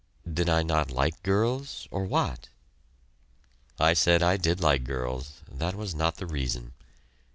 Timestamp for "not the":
5.93-6.25